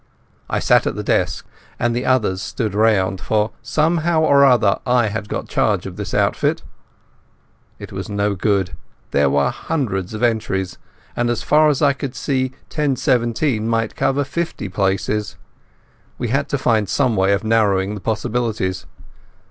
I 0.49 0.57
sat 0.57 0.87
at 0.87 0.95
the 0.95 1.03
desk 1.03 1.45
and 1.77 1.95
the 1.95 2.07
others 2.07 2.41
stood 2.41 2.73
round, 2.73 3.21
for 3.21 3.51
somehow 3.61 4.21
or 4.21 4.43
other 4.43 4.79
I 4.83 5.09
had 5.09 5.29
got 5.29 5.47
charge 5.47 5.85
of 5.85 5.95
this 5.95 6.11
expedition. 6.15 6.67
It 7.77 7.91
was 7.91 8.09
no 8.09 8.33
good. 8.33 8.75
There 9.11 9.29
were 9.29 9.51
hundreds 9.51 10.15
of 10.15 10.23
entries, 10.23 10.79
and 11.15 11.29
so 11.37 11.45
far 11.45 11.69
as 11.69 11.83
I 11.83 11.93
could 11.93 12.15
see 12.15 12.51
10.17 12.71 13.61
might 13.61 13.95
cover 13.95 14.23
fifty 14.23 14.69
places. 14.69 15.35
We 16.17 16.29
had 16.29 16.49
to 16.49 16.57
find 16.57 16.89
some 16.89 17.15
way 17.15 17.31
of 17.33 17.43
narrowing 17.43 17.93
the 17.93 18.01
possibilities. 18.01 18.87